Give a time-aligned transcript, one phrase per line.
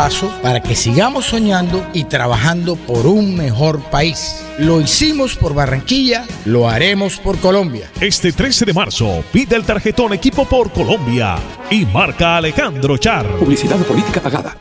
[0.00, 4.42] paso para que sigamos soñando y trabajando por un mejor país.
[4.56, 7.90] Lo hicimos por Barranquilla, lo haremos por Colombia.
[8.00, 11.36] Este 13 de marzo, pide el tarjetón Equipo por Colombia
[11.70, 13.26] y marca Alejandro Char.
[13.36, 14.56] Publicidad política pagada.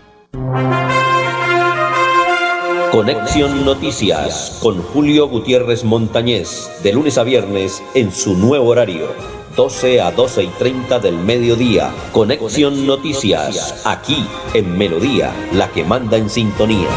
[2.92, 9.39] Conexión Noticias con Julio Gutiérrez Montañez, de lunes a viernes en su nuevo horario.
[9.55, 11.91] 12 a 12 y 30 del mediodía.
[12.11, 16.89] Conexión Noticias, aquí en Melodía, la que manda en sintonía.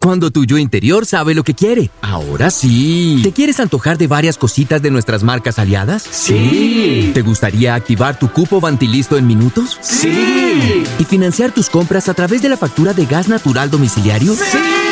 [0.00, 1.90] Cuando tu yo interior sabe lo que quiere.
[2.00, 3.20] Ahora sí.
[3.22, 6.02] ¿Te quieres antojar de varias cositas de nuestras marcas aliadas?
[6.02, 7.10] Sí.
[7.12, 9.76] ¿Te gustaría activar tu cupo Vantilisto en minutos?
[9.82, 10.84] Sí.
[10.98, 14.34] ¿Y financiar tus compras a través de la factura de gas natural domiciliario?
[14.34, 14.87] Sí.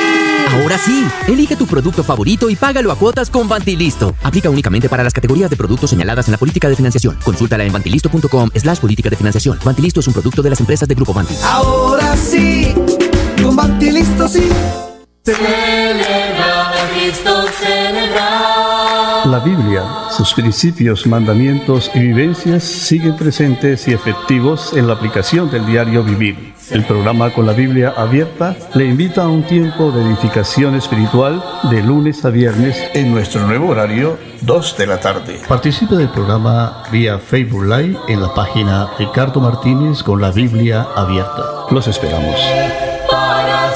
[0.52, 4.14] Ahora sí, elige tu producto favorito y págalo a cuotas con Vantilisto.
[4.22, 7.18] Aplica únicamente para las categorías de productos señaladas en la política de financiación.
[7.24, 9.58] Consúltala en vantilisto.com slash política de financiación.
[9.64, 11.34] Vantilisto es un producto de las empresas de Grupo Vanti.
[11.42, 12.74] Ahora sí,
[13.42, 14.48] con Vantilisto sí.
[15.24, 18.55] Celebra, Cristo celebra.
[19.26, 19.82] La Biblia,
[20.12, 26.54] sus principios, mandamientos y vivencias siguen presentes y efectivos en la aplicación del diario vivir.
[26.70, 31.82] El programa con la Biblia abierta le invita a un tiempo de edificación espiritual de
[31.82, 35.40] lunes a viernes en nuestro nuevo horario, 2 de la tarde.
[35.48, 41.64] Participe del programa vía Facebook Live en la página Ricardo Martínez con la Biblia abierta.
[41.72, 42.36] Los esperamos.
[43.10, 43.74] Para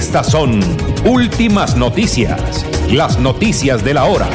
[0.00, 0.60] Estas son
[1.04, 4.30] últimas noticias, las noticias de la hora.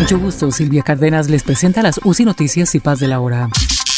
[0.00, 3.48] Mucho gusto, Silvia Cárdenas les presenta las UCI Noticias y Paz de la Hora.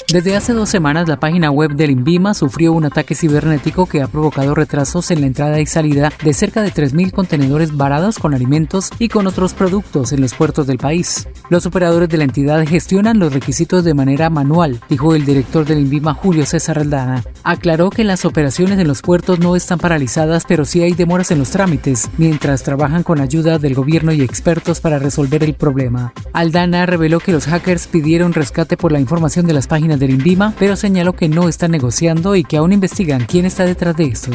[0.08, 4.06] Desde hace dos semanas, la página web del INVIMA sufrió un ataque cibernético que ha
[4.06, 8.90] provocado retrasos en la entrada y salida de cerca de 3.000 contenedores varados con alimentos
[8.98, 11.26] y con otros productos en los puertos del país.
[11.48, 15.80] Los operadores de la entidad gestionan los requisitos de manera manual, dijo el director del
[15.80, 17.24] INVIMA Julio César Aldana.
[17.42, 21.38] Aclaró que las operaciones en los puertos no están paralizadas, pero sí hay demoras en
[21.38, 26.12] los trámites, mientras trabajan con ayuda del gobierno y expertos para resolver el problema.
[26.32, 30.54] Aldana reveló que los hackers pidieron rescate por la información de las páginas del INVIMA,
[30.58, 34.30] pero señaló que no están negociando y que aún investigan quién está detrás de esto.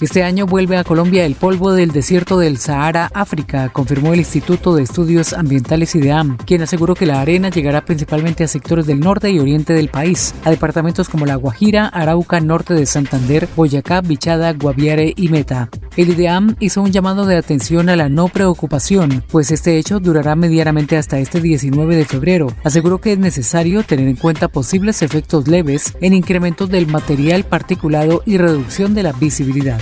[0.00, 4.76] Este año vuelve a Colombia el polvo del desierto del Sahara, África, confirmó el Instituto
[4.76, 9.28] de Estudios Ambientales IDEAM, quien aseguró que la arena llegará principalmente a sectores del norte
[9.30, 14.52] y oriente del país, a departamentos como La Guajira, Arauca, norte de Santander, Boyacá, Bichada,
[14.52, 15.68] Guaviare y Meta.
[15.96, 20.36] El IDEAM hizo un llamado de atención a la no preocupación, pues este hecho durará
[20.36, 22.52] medianamente hasta este 19 de febrero.
[22.62, 28.22] Aseguró que es necesario tener en cuenta posibles efectos leves en incrementos del material particulado
[28.26, 29.80] y reducción de la visibilidad.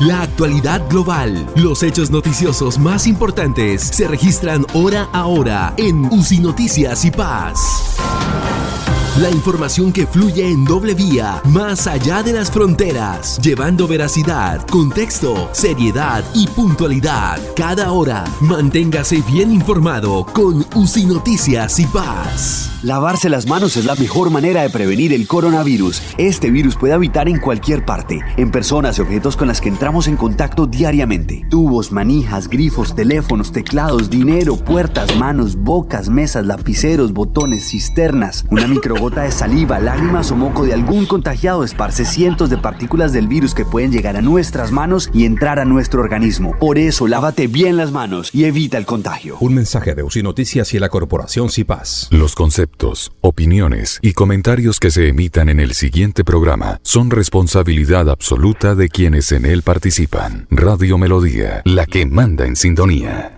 [0.00, 6.38] La actualidad global, los hechos noticiosos más importantes se registran hora a hora en UCI
[6.38, 7.96] Noticias y Paz.
[9.20, 15.48] La información que fluye en doble vía, más allá de las fronteras, llevando veracidad, contexto,
[15.50, 17.40] seriedad y puntualidad.
[17.56, 22.70] Cada hora, manténgase bien informado con UCI Noticias y Paz.
[22.84, 26.00] Lavarse las manos es la mejor manera de prevenir el coronavirus.
[26.16, 30.06] Este virus puede habitar en cualquier parte, en personas y objetos con las que entramos
[30.06, 31.44] en contacto diariamente.
[31.50, 38.44] Tubos, manijas, grifos, teléfonos, teclados, dinero, puertas, manos, bocas, mesas, lapiceros, botones, cisternas.
[38.48, 38.68] Una
[39.08, 43.54] microgota de saliva, lágrimas o moco de algún contagiado esparce cientos de partículas del virus
[43.54, 46.56] que pueden llegar a nuestras manos y entrar a nuestro organismo.
[46.58, 49.36] Por eso, lávate bien las manos y evita el contagio.
[49.40, 52.08] Un mensaje de UCI Noticias y la Corporación CIPAS.
[52.10, 58.74] Los conceptos, opiniones y comentarios que se emitan en el siguiente programa son responsabilidad absoluta
[58.74, 60.46] de quienes en él participan.
[60.50, 63.37] Radio Melodía, la que manda en sintonía.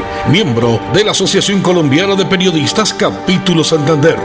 [0.29, 4.15] miembro de la Asociación Colombiana de Periodistas Capítulo Santander.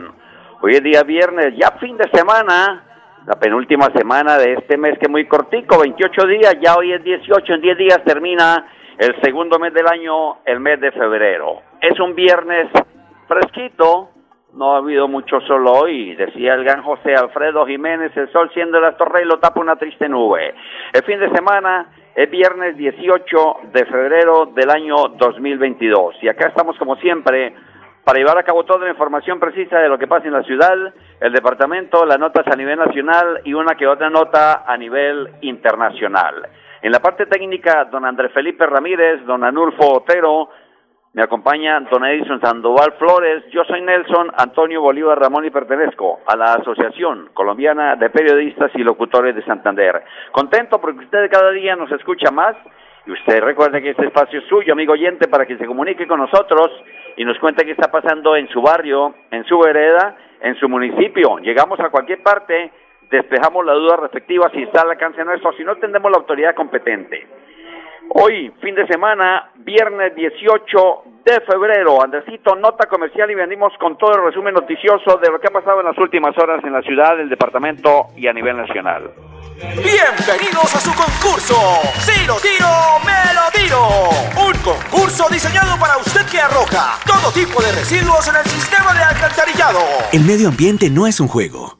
[0.61, 2.83] Hoy es día viernes, ya fin de semana,
[3.25, 7.03] la penúltima semana de este mes que es muy cortico, 28 días, ya hoy es
[7.03, 11.61] 18, en 10 días termina el segundo mes del año, el mes de febrero.
[11.81, 12.67] Es un viernes
[13.27, 14.09] fresquito,
[14.53, 18.79] no ha habido mucho sol hoy, decía el gran José Alfredo Jiménez, el sol siendo
[18.79, 20.55] la torre y lo tapa una triste nube.
[20.93, 26.77] El fin de semana es viernes 18 de febrero del año 2022 y acá estamos
[26.77, 27.53] como siempre
[28.05, 30.93] para llevar a cabo toda la información precisa de lo que pasa en la ciudad,
[31.19, 36.47] el departamento, las notas a nivel nacional y una que otra nota a nivel internacional.
[36.81, 40.49] En la parte técnica, don Andrés Felipe Ramírez, don Anulfo Otero,
[41.15, 46.35] me acompaña don Edison Sandoval Flores, yo soy Nelson Antonio Bolívar Ramón y pertenezco a
[46.35, 50.03] la Asociación Colombiana de Periodistas y Locutores de Santander.
[50.33, 52.57] Contento porque usted cada día nos escucha más
[53.05, 56.19] y usted recuerde que este espacio es suyo, amigo oyente, para que se comunique con
[56.19, 56.69] nosotros
[57.15, 61.37] y nos cuente qué está pasando en su barrio, en su vereda, en su municipio.
[61.37, 62.73] Llegamos a cualquier parte,
[63.09, 67.25] despejamos la duda respectiva si está al alcance nuestro, si no tendremos la autoridad competente.
[68.09, 72.01] Hoy, fin de semana, viernes 18 de febrero.
[72.01, 75.79] Andresito, nota comercial y venimos con todo el resumen noticioso de lo que ha pasado
[75.79, 79.11] en las últimas horas en la ciudad, el departamento y a nivel nacional.
[79.57, 81.55] Bienvenidos a su concurso.
[81.99, 82.67] Si lo tiro,
[83.05, 83.79] me lo tiro.
[84.45, 89.03] Un concurso diseñado para usted que arroja todo tipo de residuos en el sistema de
[89.03, 89.79] alcantarillado.
[90.11, 91.79] El medio ambiente no es un juego.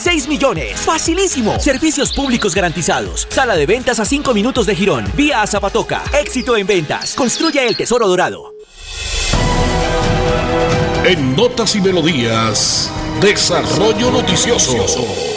[0.00, 0.80] 6 millones.
[0.80, 1.60] Facilísimo.
[1.60, 3.28] Servicios públicos garantizados.
[3.30, 5.04] Sala de ventas a 5 minutos de Girón.
[5.14, 6.02] Vía a Zapatoca.
[6.18, 7.14] Éxito en ventas.
[7.14, 8.54] Construye el tesoro dorado.
[11.04, 15.29] En Notas y Melodías, Desarrollo Noticioso.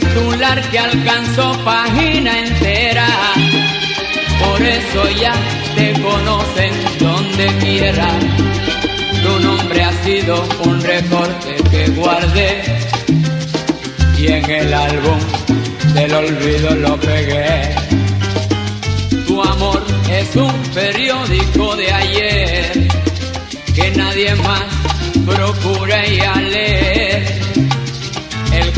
[0.00, 3.08] Titular que alcanzó página entera.
[4.42, 5.34] Por eso ya
[5.74, 8.08] te conocen donde quiera.
[9.22, 12.62] Tu nombre ha sido un recorte que guardé
[14.18, 15.18] y en el álbum
[15.94, 17.74] del olvido lo pegué.
[19.26, 22.88] Tu amor es un periódico de ayer
[23.74, 24.64] que nadie más
[25.24, 27.35] procura ir a leer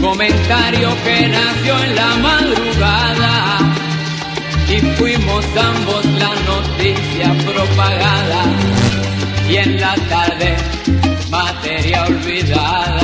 [0.01, 3.59] comentario que nació en la madrugada
[4.69, 8.45] y fuimos ambos la noticia propagada
[9.49, 10.57] y en la tarde
[11.31, 12.98] materia olvidada.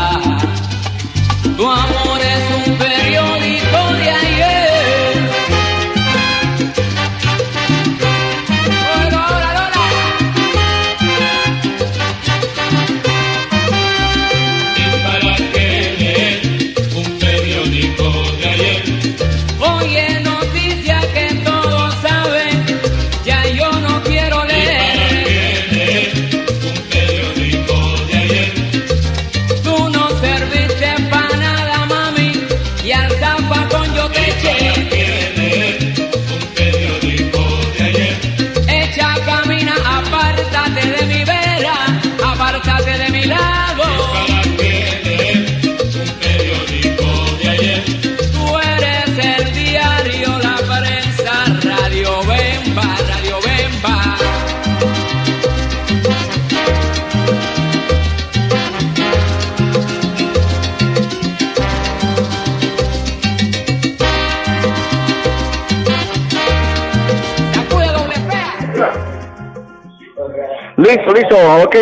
[70.77, 71.77] Listo, listo, ok.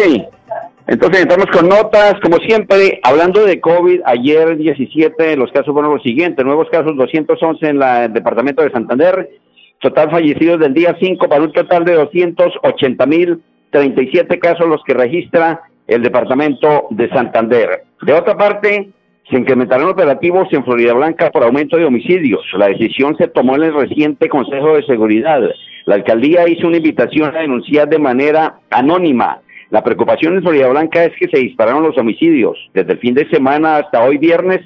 [0.86, 6.02] Entonces entramos con notas, como siempre, hablando de COVID, ayer 17 los casos fueron los
[6.02, 9.30] siguientes, nuevos casos 211 en el departamento de Santander,
[9.80, 14.94] total fallecidos del día 5 para un total de 280 mil 37 casos los que
[14.94, 17.84] registra el departamento de Santander.
[18.02, 18.90] De otra parte,
[19.30, 22.42] se incrementarán operativos en Florida Blanca por aumento de homicidios.
[22.54, 25.42] La decisión se tomó en el reciente Consejo de Seguridad.
[25.84, 29.40] La alcaldía hizo una invitación a denunciar de manera anónima.
[29.70, 32.58] La preocupación en Florida Blanca es que se dispararon los homicidios.
[32.74, 34.60] Desde el fin de semana hasta hoy viernes,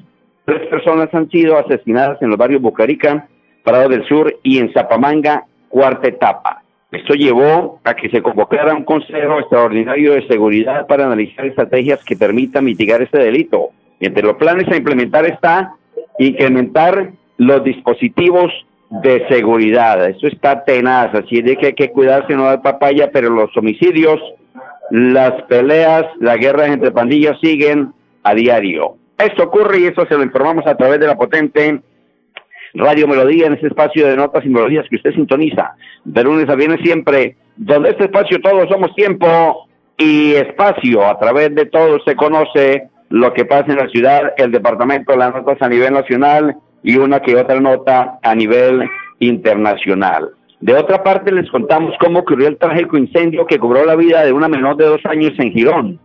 [0.44, 3.28] tres personas han sido asesinadas en los barrios Bucarica,
[3.64, 6.62] Prado del Sur y en Zapamanga, cuarta etapa.
[6.92, 12.16] Esto llevó a que se convocara un Consejo Extraordinario de Seguridad para analizar estrategias que
[12.16, 13.70] permitan mitigar este delito.
[14.00, 15.74] Entre los planes a implementar está
[16.18, 18.50] incrementar los dispositivos
[18.90, 20.08] de seguridad.
[20.08, 24.20] Eso está tenaz, así de que hay que cuidarse, no dar papaya, pero los homicidios,
[24.90, 28.96] las peleas, las guerras entre pandillas siguen a diario.
[29.18, 31.80] Esto ocurre y eso se lo informamos a través de la potente
[32.74, 35.74] Radio Melodía en este espacio de notas y melodías que usted sintoniza
[36.04, 39.66] de lunes a viernes siempre, donde este espacio todos somos tiempo
[39.96, 41.06] y espacio.
[41.06, 45.34] A través de todo se conoce lo que pasa en la ciudad, el departamento, las
[45.34, 48.88] notas a nivel nacional y una que otra nota a nivel
[49.18, 50.30] internacional.
[50.60, 54.32] De otra parte, les contamos cómo ocurrió el trágico incendio que cobró la vida de
[54.32, 56.00] una menor de dos años en Girón.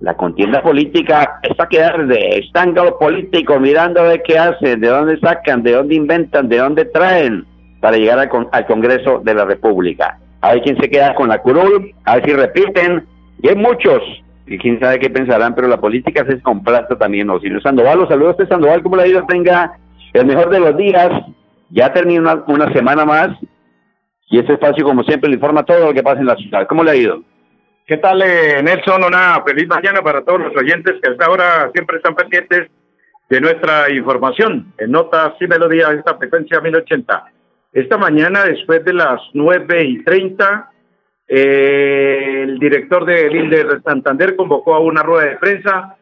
[0.00, 5.18] La contienda política está que arde, están los políticos mirando ver qué hacen, de dónde
[5.18, 7.44] sacan, de dónde inventan, de dónde traen
[7.80, 10.16] para llegar al, con- al Congreso de la República.
[10.40, 13.04] A ver quién se queda con la curul, a ver si repiten,
[13.42, 14.00] y hay muchos,
[14.56, 17.28] quién sabe qué pensarán, pero la política se descomplasta también.
[17.40, 19.78] Señor Sandoval, los saludos de Sandoval, como la vida tenga
[20.14, 21.10] el mejor de los días,
[21.70, 23.28] ya termina una, una semana más,
[24.30, 26.66] y este espacio, como siempre, le informa todo lo que pasa en la ciudad.
[26.66, 27.22] ¿Cómo le ha ido?
[27.86, 29.02] ¿Qué tal, eh, Nelson?
[29.02, 32.68] Una feliz mañana para todos los oyentes que hasta ahora siempre están pendientes
[33.30, 37.32] de nuestra información en Notas y Melodía, esta frecuencia 1080.
[37.72, 40.70] Esta mañana, después de las 9 y 30,
[41.28, 45.96] eh, el director del INDE de Santander convocó a una rueda de prensa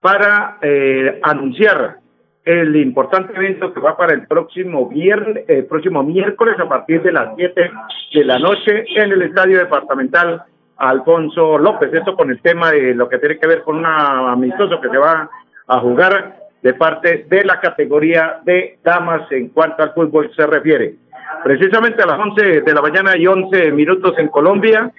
[0.00, 1.98] para eh, anunciar
[2.44, 7.12] el importante evento que va para el próximo viernes, el próximo miércoles a partir de
[7.12, 7.70] las 7
[8.12, 10.42] de la noche en el Estadio Departamental
[10.76, 11.94] Alfonso López.
[11.94, 14.98] Esto con el tema de lo que tiene que ver con un amistoso que se
[14.98, 15.30] va
[15.68, 20.96] a jugar de parte de la categoría de damas en cuanto al fútbol se refiere.
[21.44, 24.90] Precisamente a las 11 de la mañana y 11 minutos en Colombia,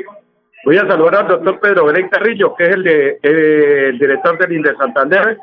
[0.63, 4.53] voy a saludar al doctor Pedro Belén Carrillo, que es el, de, eh, director del
[4.53, 5.39] INDE Santander.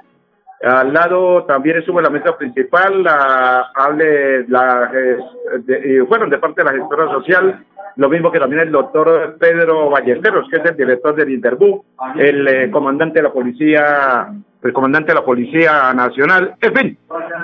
[0.63, 5.17] Al lado también en la mesa principal, la, hable eh,
[5.65, 7.65] de, bueno, de parte de la gestora social,
[7.97, 11.85] lo mismo que también el doctor Pedro Ballesteros, que es el director del Interbú,
[12.17, 14.29] el eh, comandante de la policía,
[14.63, 16.99] el comandante de la Policía Nacional, en fin,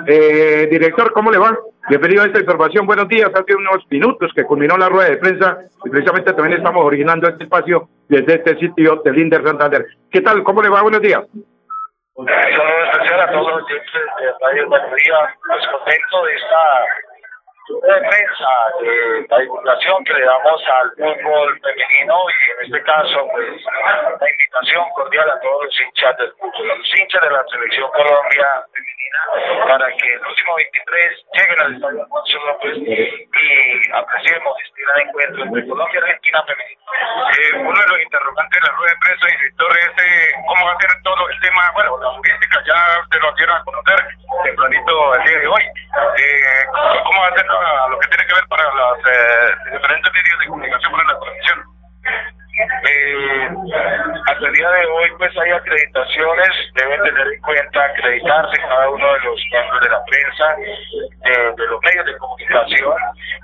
[0.07, 1.57] eh, director, ¿cómo le va?
[1.89, 5.57] Bienvenido a esta información, buenos días, hace unos minutos que culminó la rueda de prensa
[5.83, 9.87] y precisamente también estamos originando este espacio desde este sitio del Inder Santander.
[10.11, 10.43] ¿Qué tal?
[10.43, 10.83] ¿Cómo le va?
[10.83, 11.23] Buenos días.
[12.13, 17.08] Un saludo especial a todos los oyentes de Radio Melodía, pues contento de esta
[17.69, 18.09] rueda de
[18.79, 23.63] de la divulgación que le damos al fútbol femenino y en este caso pues
[24.19, 28.99] la invitación cordial a todos los hinchas del fútbol, hinchas de la selección Colombia femenina
[29.67, 35.43] para que el próximo 23 lleguen al Estadio Alfonso López y apreciemos este gran encuentro
[35.43, 36.79] entre Colombia y Argentina femenina.
[36.89, 40.73] Eh, uno de los interrogantes de la rueda de prensa, director, es eh, cómo va
[40.73, 42.79] a ser todo el tema, bueno, la logística, ya
[43.11, 43.99] te lo dieron a conocer
[44.43, 45.63] tempranito el día de hoy.
[45.63, 46.65] Eh,
[47.03, 50.39] ¿Cómo va a ser la- lo que tiene que ver para los eh, diferentes medios
[50.39, 51.59] de comunicación para la transmisión?
[52.59, 53.49] Eh,
[54.27, 59.13] hasta el día de hoy pues hay acreditaciones, deben tener en cuenta acreditarse cada uno
[59.13, 60.55] de los miembros de la prensa,
[61.55, 62.95] de, los medios de comunicación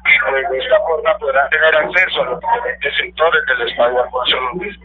[0.05, 4.38] y pues de esta forma podrán tener acceso a los diferentes sectores del Estadio Alfonso
[4.51, 4.75] López.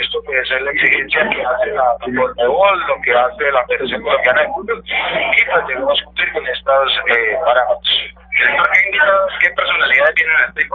[0.00, 4.42] Esto puede ser la exigencia que hace la Conmebol, lo que hace la Federación Colombiana
[4.42, 8.14] de Fútbol y pues debemos cumplir con estos eh, parámetros.
[9.40, 10.66] ¿Qué personalidades vienen a este eh,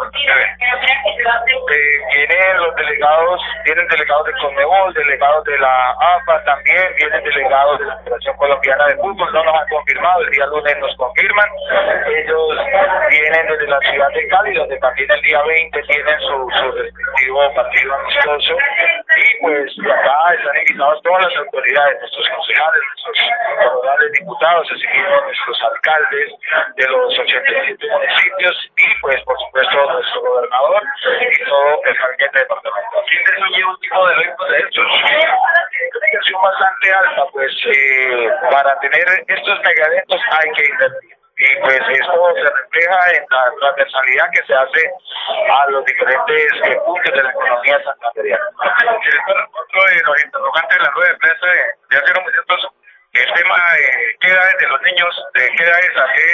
[2.27, 7.85] Vienen los delegados, vienen delegados de Conmebol, delegados de la AFA también, vienen delegados de
[7.85, 11.49] la Federación Colombiana de Fútbol, no nos han confirmado, el día lunes nos confirman.
[12.07, 12.57] Ellos
[13.09, 17.53] vienen desde la ciudad de Cali, donde también el día 20 tienen su, su respectivo
[17.55, 18.57] partido amistoso.
[19.15, 25.61] Y pues acá están invitados todas las autoridades, nuestros concejales, nuestros diputados, así mismo nuestros
[25.63, 26.31] alcaldes
[26.75, 30.83] de los 80 municipios y pues por supuesto nuestro gobernador
[31.21, 33.01] y todo el gabinete departamental.
[33.09, 33.23] ¿Quién
[33.53, 34.85] lleva un tipo de eventos de estos?
[36.27, 41.81] Una bastante alta, pues eh, para tener estos mega eventos hay que invertir y pues
[41.89, 44.91] esto se refleja en la transversalidad que se hace
[45.51, 48.45] a los diferentes eh, puntos de la economía santanderiana.
[48.55, 52.25] Otro de los interrogantes de la rueda de prensa de, hace un
[53.15, 56.25] el tema eh, qué edades de los niños, de qué edades a qué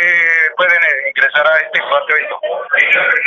[0.57, 2.39] pueden eh, ingresar a este evento.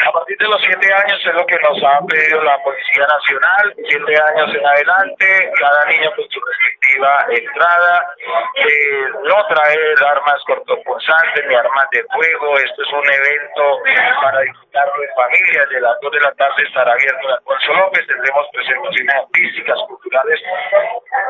[0.08, 3.74] A partir de los siete años es lo que nos ha pedido la Policía Nacional,
[3.88, 8.14] siete años en adelante, cada niño con su respectiva entrada,
[8.56, 13.78] eh, no traer armas cortopunzantes ni armas de fuego, esto es un evento
[14.20, 18.06] para disfrutarlo en familia, de las dos de la tarde estará abierto el Alfonso López,
[18.06, 20.40] tendremos presentaciones artísticas, culturales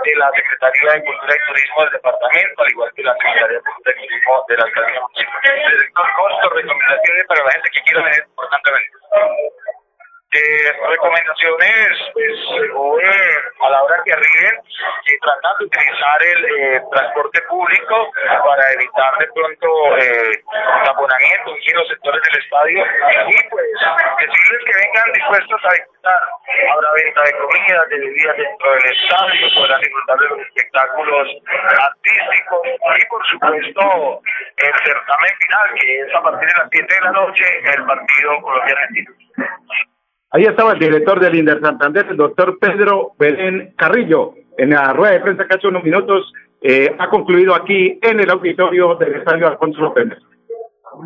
[0.04, 2.13] de la Secretaría de Cultura y Turismo del Departamento
[2.56, 5.42] al igual que la Secretaría de la Alcaldía Municipal.
[5.54, 8.90] Director, costo, recomendaciones para la gente que quiera venir, importantemente.
[10.34, 12.34] Eh, recomendaciones, pues,
[13.60, 14.54] a la hora que arriben,
[15.06, 18.10] y tratar de utilizar el eh, transporte público
[18.44, 20.42] para evitar de pronto eh,
[20.84, 22.84] taponamiento en los sectores del estadio
[23.28, 23.66] y pues
[24.18, 26.22] decirles que vengan dispuestos a disfrutar.
[26.72, 31.28] Habrá venta de comida, de bebidas dentro del estadio, podrán disfrutar de los espectáculos
[31.78, 32.60] artísticos
[32.98, 34.22] y por supuesto
[34.56, 38.42] el certamen final que es a partir de las 7 de la noche el partido
[38.42, 39.10] Colombia-Argentina.
[40.34, 45.12] Ahí estaba el director del Inder Santander, el doctor Pedro Belén Carrillo, en la rueda
[45.12, 49.46] de prensa que hace unos minutos eh, ha concluido aquí en el auditorio del Estadio
[49.46, 50.08] Alfonso López.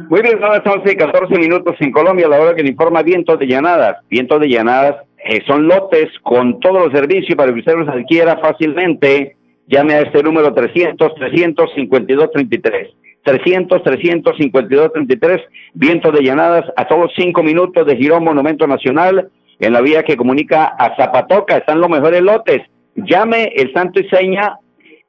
[0.09, 3.03] Muy bien, son las 11 y 14 minutos en Colombia, la hora que le informa
[3.03, 3.99] vientos de llanadas.
[4.09, 8.39] Vientos de llanadas eh, son lotes con todos los servicios para que usted los adquiera
[8.39, 9.37] fácilmente.
[9.67, 12.95] Llame a este número 300 352 33.
[13.25, 15.41] 300 352 33
[15.75, 19.29] vientos de llanadas a todos cinco minutos de Girón Monumento Nacional
[19.61, 21.57] en la vía que comunica a Zapatoca.
[21.57, 22.63] Están los mejores lotes.
[22.95, 24.59] Llame el santo y seña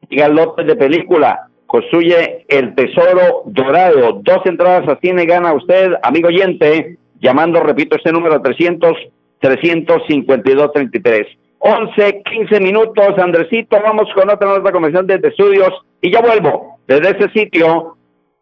[0.09, 1.47] diga lotes de película.
[1.65, 4.21] Construye el tesoro dorado.
[4.23, 8.97] Dos entradas a cine gana usted amigo oyente llamando repito este número 300
[9.39, 11.27] 352 33
[11.59, 15.69] 11, 15 minutos, Andresito, vamos con otra nueva convención desde estudios
[16.01, 17.97] y ya vuelvo desde ese sitio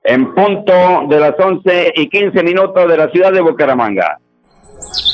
[0.08, 4.18] en punto de las 11 y 15 minutos de la ciudad de Bucaramanga.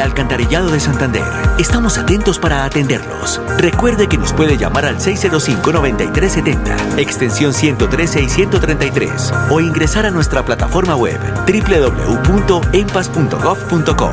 [0.00, 1.22] Alcantarillado de Santander,
[1.58, 3.40] estamos atentos para atenderlos.
[3.58, 10.44] Recuerde que nos puede llamar al 605-9370, extensión 113 y 133, o ingresar a nuestra
[10.44, 14.10] plataforma web www.empas.gov.co.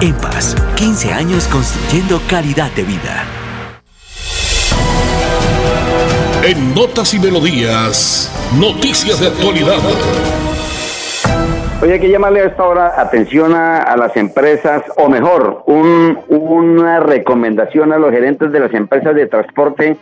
[0.00, 3.26] Empas, 15 años construyendo calidad de vida.
[6.44, 9.78] En Notas y Melodías, noticias de actualidad.
[11.80, 17.92] Oye, hay que llamarle a esta hora atención a, las empresas, o mejor, una recomendación
[17.92, 19.96] a los gerentes de las empresas de transporte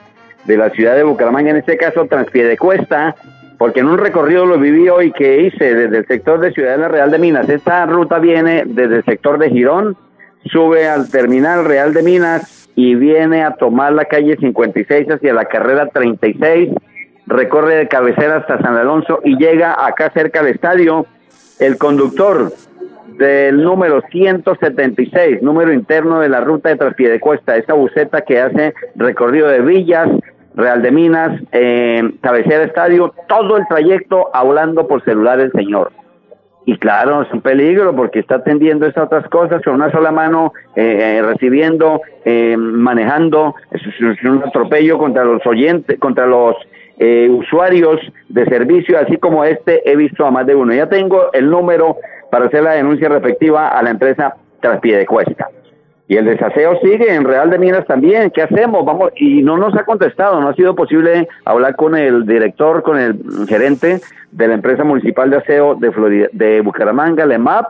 [0.46, 3.14] de la ciudad de Bucaramanga, en este caso Transpiedecuesta,
[3.58, 7.10] porque en un recorrido lo viví hoy que hice desde el sector de Ciudadela Real
[7.10, 7.46] de Minas.
[7.50, 9.98] Esta ruta viene desde el sector de Girón,
[10.46, 15.44] sube al terminal Real de Minas y viene a tomar la calle 56 hacia la
[15.44, 16.70] carrera 36,
[17.26, 21.06] recorre de cabecera hasta San Alonso y llega acá cerca del estadio
[21.59, 22.53] el conductor
[23.19, 29.49] del número 176, número interno de la ruta de Traspiedecuesta, esa buceta que hace recorrido
[29.49, 30.09] de Villas,
[30.55, 35.92] Real de Minas, eh, Cabecera Estadio, todo el trayecto hablando por celular el señor.
[36.69, 40.53] Y claro, es un peligro porque está atendiendo estas otras cosas con una sola mano,
[40.75, 43.55] eh, eh, recibiendo, eh, manejando.
[43.71, 43.83] Es
[44.25, 46.57] un atropello contra los oyentes, contra los
[46.98, 50.72] eh, usuarios de servicio, así como este he visto a más de uno.
[50.72, 51.96] Ya tengo el número
[52.30, 55.48] para hacer la denuncia respectiva a la empresa Traspiedecuesta.
[56.09, 58.30] Y el desaseo sigue en Real de Minas también.
[58.30, 58.85] ¿Qué hacemos?
[58.85, 60.40] Vamos y no nos ha contestado.
[60.40, 65.30] No ha sido posible hablar con el director, con el gerente de la empresa municipal
[65.30, 67.66] de aseo de Florida, de Bucaramanga, LEMAP,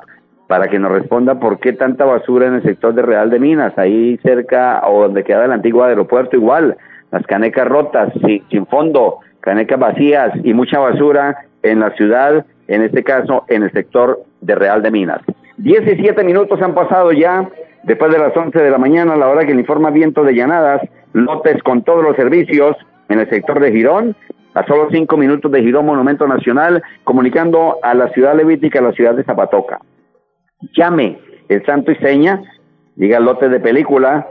[0.48, 3.76] para que nos responda por qué tanta basura en el sector de Real de Minas,
[3.78, 6.76] ahí cerca o donde queda el antiguo aeropuerto igual,
[7.10, 8.12] las canecas rotas,
[8.50, 13.72] sin, fondo, canecas vacías y mucha basura en la ciudad, en este caso en el
[13.72, 15.20] sector de Real de Minas.
[15.58, 17.48] 17 minutos han pasado ya
[17.84, 20.34] después de las 11 de la mañana, a la hora que le informa viento de
[20.34, 22.76] llanadas, lotes con todos los servicios
[23.08, 24.16] en el sector de Girón,
[24.54, 28.92] a solo cinco minutos de Girón Monumento Nacional, comunicando a la ciudad levítica, a la
[28.92, 29.80] ciudad de Zapatoca.
[30.74, 32.42] Llame el santo y seña,
[32.96, 34.26] diga lotes de película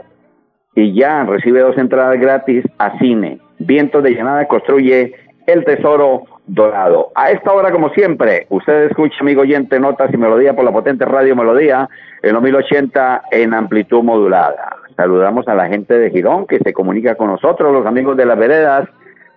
[0.76, 3.40] y ya recibe dos entradas gratis a cine.
[3.58, 5.14] Viento de llanada construye
[5.46, 7.10] el tesoro dorado.
[7.14, 11.04] A esta hora, como siempre, usted escucha, amigo oyente, notas y melodía por la potente
[11.06, 11.88] radio Melodía
[12.22, 14.76] en los 1080 en amplitud modulada.
[14.96, 18.38] Saludamos a la gente de Girón que se comunica con nosotros, los amigos de las
[18.38, 18.88] veredas,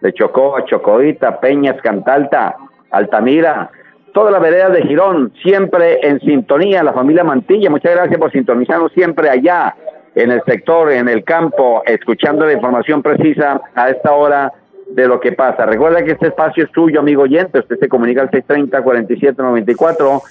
[0.01, 2.57] de Chocó, Chocoita, Peñas, Cantalta,
[2.91, 3.71] Altamira,
[4.13, 8.91] todas las veredas de Girón, siempre en sintonía, la familia Mantilla, muchas gracias por sintonizarnos
[8.91, 9.75] siempre allá
[10.15, 14.51] en el sector, en el campo, escuchando la información precisa a esta hora
[14.89, 15.65] de lo que pasa.
[15.65, 17.59] Recuerda que este espacio es suyo, amigo oyente.
[17.59, 20.21] Usted se comunica al 630-4794.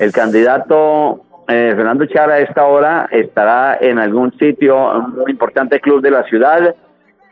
[0.00, 4.76] El candidato eh, Fernando Chara a esta hora estará en algún sitio,
[5.24, 6.74] un importante club de la ciudad.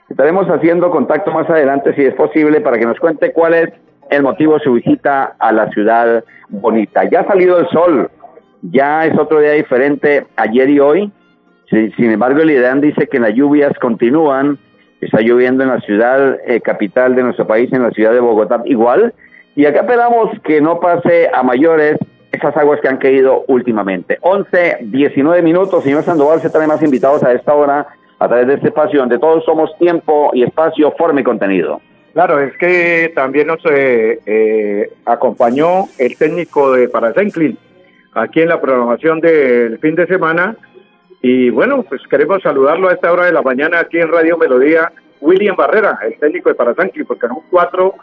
[0.09, 3.73] Estaremos haciendo contacto más adelante, si es posible, para que nos cuente cuál es
[4.11, 7.05] el motivo de su visita a la ciudad bonita.
[7.05, 8.11] Ya ha salido el sol,
[8.63, 11.13] ya es otro día diferente ayer y hoy.
[11.71, 14.59] Sin, embargo, el IDEAN dice que las lluvias continúan
[15.01, 18.63] está lloviendo en la ciudad eh, capital de nuestro país, en la ciudad de Bogotá
[18.65, 19.13] igual,
[19.55, 21.99] y acá esperamos que no pase a mayores
[22.33, 24.19] esas aguas que han caído últimamente.
[24.21, 27.87] 11, 19 minutos, señor Sandoval, se trae más invitados a esta hora
[28.19, 31.81] a través de este espacio donde todos somos tiempo y espacio, forma y contenido.
[32.13, 37.59] Claro, es que también nos eh, eh, acompañó el técnico de Parasenclin
[38.15, 40.57] aquí en la programación del fin de semana
[41.23, 44.93] y bueno, pues queremos saludarlo a esta hora de la mañana aquí en Radio Melodía,
[45.21, 47.95] William Barrera, el técnico de Parasancli, porque son cuatro,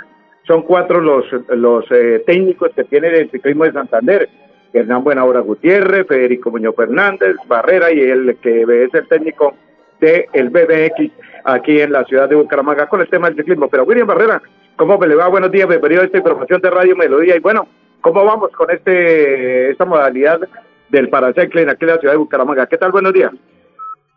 [0.46, 4.30] son cuatro los, los eh, técnicos que tiene el ciclismo de Santander.
[4.74, 9.56] Hernán Buenahora Gutiérrez, Federico Muñoz Fernández, Barrera y el que es el técnico
[10.00, 11.12] del el BBX
[11.46, 13.70] aquí en la ciudad de Bucaramanga con el tema del ciclismo.
[13.70, 14.42] Pero William Barrera,
[14.76, 15.28] ¿cómo me le va?
[15.28, 17.36] Buenos días, bienvenido a esta información de Radio Melodía.
[17.36, 17.68] Y bueno,
[18.02, 20.42] ¿cómo vamos con este esta modalidad
[20.90, 22.68] del Paracycling aquí en la ciudad de Bucaramanga.
[22.68, 22.92] ¿Qué tal?
[22.92, 23.32] Buenos días.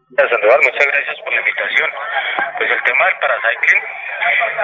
[0.08, 1.90] Muchas gracias por la invitación.
[2.58, 3.82] Pues el tema del paracycling,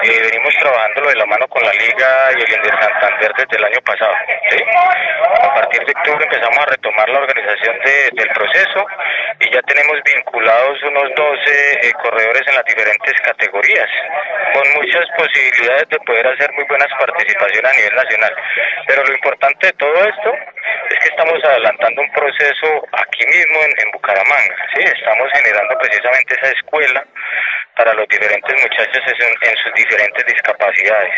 [0.04, 3.64] eh, venimos trabajándolo de la mano con la Liga y el de Santander desde el
[3.64, 4.14] año pasado.
[5.42, 8.86] A partir de octubre empezamos a retomar la organización de- del proceso
[9.40, 13.88] y ya tenemos vinculados unos 12 eh, corredores en las diferentes categorías,
[14.52, 18.34] con muchas posibilidades de poder hacer muy buenas participaciones a nivel nacional.
[18.86, 20.32] Pero lo importante de todo esto
[20.90, 24.56] es que estamos adelantando un proceso aquí mismo en, Bucaramanga.
[24.74, 24.82] ¿sí?
[24.84, 27.04] Estamos generando precisamente esa escuela
[27.76, 31.14] para los diferentes muchachos en sus diferentes discapacidades.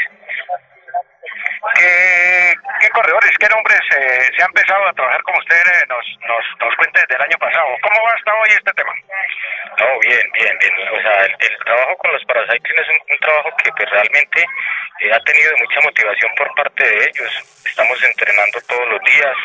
[1.74, 6.44] ¿Qué, corredores, qué nombres eh, se han empezado a trabajar como usted eh, nos, nos,
[6.60, 7.66] nos cuenta desde el año pasado?
[7.82, 8.92] ¿Cómo va hasta hoy este tema?
[9.80, 10.72] No, bien, bien, bien.
[10.92, 14.46] O sea, el, trabajo con los paracycling es un, un trabajo que pues, realmente
[15.00, 17.62] eh, ha tenido mucha motivación por parte de ellos.
[17.66, 19.36] Estamos entrenando todos los días,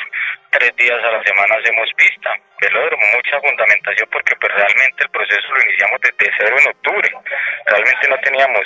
[0.52, 5.48] tres días a la semana hacemos pista, velódromo, mucha fundamentación porque pues realmente el proceso
[5.50, 7.10] lo iniciamos desde cero en octubre.
[7.66, 8.66] Realmente no teníamos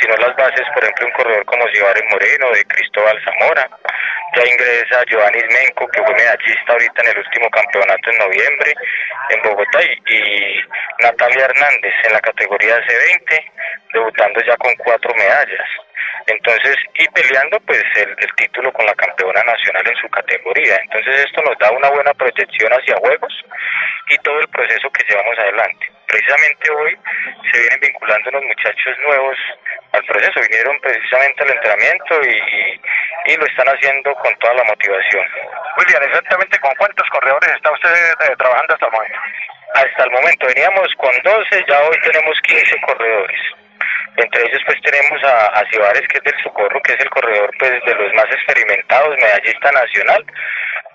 [0.00, 3.68] sino las bases, por ejemplo, un corredor como Giovanni Moreno, de Cristóbal Zamora,
[4.34, 8.74] ya ingresa Giovanni Menco, que fue medallista ahorita en el último campeonato en noviembre
[9.30, 10.60] en Bogotá, y, y
[11.00, 13.44] Natalia Hernández en la categoría C20,
[13.92, 15.68] debutando ya con cuatro medallas.
[16.26, 20.76] Entonces, y peleando pues el, el título con la campeona nacional en su categoría.
[20.84, 23.32] Entonces esto nos da una buena proyección hacia juegos
[24.08, 25.90] y todo el proceso que llevamos adelante.
[26.06, 26.98] Precisamente hoy
[27.50, 29.36] se vienen vinculando unos muchachos nuevos
[29.92, 34.64] al proceso, vinieron precisamente al entrenamiento y, y, y lo están haciendo con toda la
[34.64, 35.26] motivación.
[35.78, 39.18] William, exactamente con cuántos corredores está usted eh, trabajando hasta el momento.
[39.74, 43.40] Hasta el momento veníamos con 12, ya hoy tenemos 15 corredores.
[44.20, 47.50] Entre ellos pues tenemos a, a Cibares, que es del Socorro, que es el corredor
[47.58, 50.24] pues de los más experimentados, medallista nacional,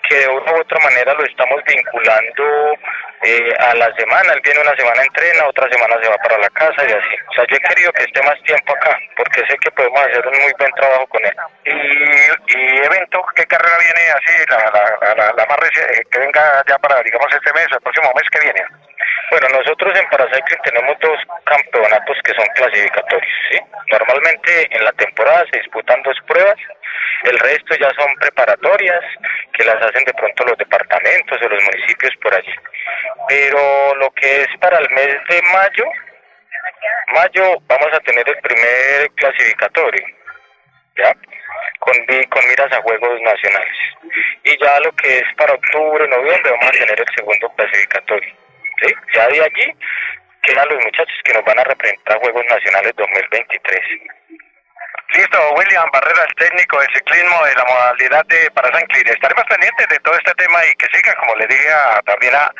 [0.08, 2.78] que de una u otra manera lo estamos vinculando
[3.24, 4.34] eh, a la semana.
[4.34, 7.16] Él viene una semana entrena, otra semana se va para la casa y así.
[7.30, 10.28] O sea, yo he querido que esté más tiempo acá, porque sé que podemos hacer
[10.28, 11.36] un muy buen trabajo con él.
[11.66, 16.64] ¿Y, y evento, qué carrera viene así, la, la, la, la más reciente, que venga
[16.68, 18.62] ya para, digamos, este mes el próximo mes que viene?
[19.32, 23.60] Bueno, nosotros en Paracycling tenemos dos campeonatos que son clasificatorios, ¿sí?
[23.92, 26.58] Normalmente en la temporada se disputan dos pruebas,
[27.24, 29.04] el resto ya son preparatorias,
[29.54, 32.54] que las hacen de pronto los departamentos o los municipios por allí.
[33.28, 35.86] Pero lo que es para el mes de mayo,
[37.16, 40.06] mayo vamos a tener el primer clasificatorio,
[40.98, 41.12] ¿ya?
[41.80, 41.94] Con,
[42.30, 43.78] con miras a Juegos Nacionales.
[44.44, 48.45] Y ya lo que es para octubre, noviembre, vamos a tener el segundo clasificatorio.
[48.82, 48.94] ¿Sí?
[49.14, 49.74] Ya de allí
[50.44, 53.80] quedan los muchachos que nos van a representar Juegos Nacionales 2023.
[55.14, 59.08] Listo, William Barrera, el técnico de ciclismo de la modalidad de para San Clear.
[59.10, 62.52] Estaremos pendientes de todo este tema y que sigan, como le dije a- también a,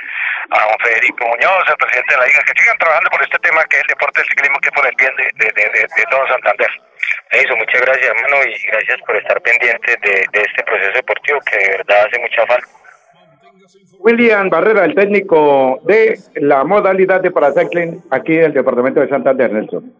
[0.52, 3.64] a don Federico Muñoz, el presidente de la Liga, que sigan trabajando por este tema
[3.66, 5.88] que es el deporte del ciclismo, que es por el bien de, de, de, de-
[5.96, 6.70] de todo Santander.
[7.32, 11.58] Eso, muchas gracias, hermano, y gracias por estar pendiente de, de este proceso deportivo que
[11.58, 12.68] de verdad hace mucha falta.
[14.00, 19.92] William Barrera, el técnico de la modalidad de paracycling aquí del departamento de Santander, Nelson.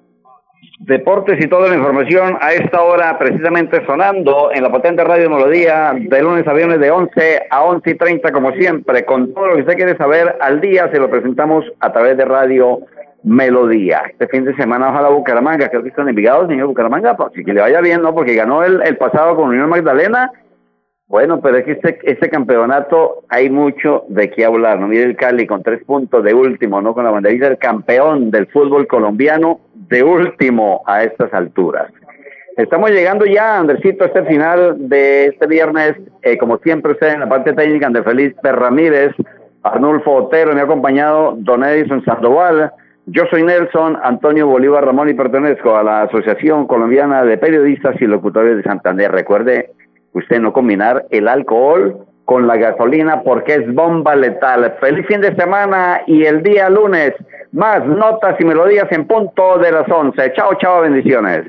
[0.80, 5.94] Deportes y toda la información a esta hora precisamente sonando en la potente radio Melodía
[5.98, 9.56] de lunes a viernes de 11 a 11 y 30 como siempre con todo lo
[9.56, 12.80] que usted quiere saber al día se lo presentamos a través de radio
[13.24, 14.04] Melodía.
[14.10, 17.62] Este fin de semana ojalá Bucaramanga, creo que están enviados señor Bucaramanga, pues, que le
[17.62, 18.14] vaya bien, ¿no?
[18.14, 20.32] Porque ganó el pasado con Unión Magdalena.
[21.08, 24.88] Bueno, pero es que este, este campeonato hay mucho de qué hablar, ¿no?
[24.88, 26.96] Mire el Cali con tres puntos de último, ¿no?
[26.96, 31.92] Con la banderita del campeón del fútbol colombiano de último a estas alturas.
[32.58, 35.96] Estamos llegando ya, Andresito, a este final de este viernes.
[36.24, 39.12] Eh, como siempre, usted en la parte técnica, Andrés Felipe Ramírez,
[39.62, 42.72] Arnulfo Otero, me ha acompañado Don Edison Sandoval.
[43.08, 48.06] Yo soy Nelson Antonio Bolívar Ramón y pertenezco a la Asociación Colombiana de Periodistas y
[48.06, 49.12] Locutores de Santander.
[49.12, 49.75] Recuerde
[50.16, 54.76] usted no combinar el alcohol con la gasolina porque es bomba letal.
[54.80, 57.14] Feliz fin de semana y el día lunes
[57.52, 60.34] más notas y melodías en punto de las 11.
[60.34, 61.46] Chao, chao, bendiciones.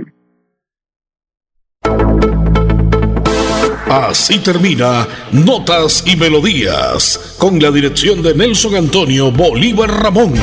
[3.88, 10.34] Así termina Notas y Melodías, con la dirección de Nelson Antonio Bolívar Ramón.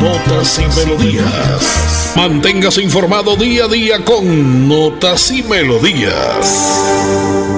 [0.00, 2.14] Notas y Melodías.
[2.16, 7.57] Manténgase informado día a día con Notas y Melodías.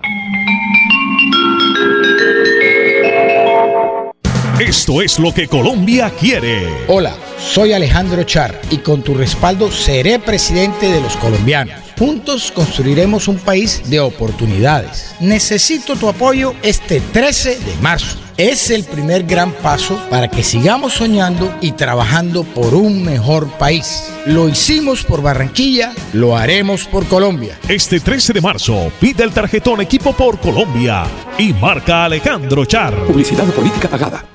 [4.91, 6.67] Esto es lo que Colombia quiere.
[6.89, 11.75] Hola, soy Alejandro Char y con tu respaldo seré presidente de los colombianos.
[11.97, 15.15] Juntos construiremos un país de oportunidades.
[15.21, 18.17] Necesito tu apoyo este 13 de marzo.
[18.35, 24.11] Es el primer gran paso para que sigamos soñando y trabajando por un mejor país.
[24.25, 27.57] Lo hicimos por Barranquilla, lo haremos por Colombia.
[27.69, 31.05] Este 13 de marzo, pide el tarjetón Equipo por Colombia
[31.37, 33.05] y marca Alejandro Char.
[33.05, 34.30] Publicidad o política pagada.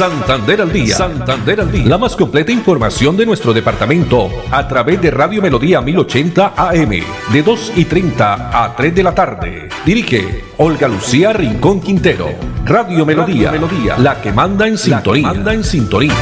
[0.00, 0.96] Santander al día.
[0.96, 1.84] Santander al día.
[1.84, 6.88] La más completa información de nuestro departamento a través de Radio Melodía 1080 AM
[7.30, 9.68] de 2 y 30 a 3 de la tarde.
[9.84, 12.30] Dirige Olga Lucía Rincón Quintero.
[12.64, 15.34] Radio Melodía, Melodía, la que manda en sintonía.
[15.34, 16.14] Manda en sintonía.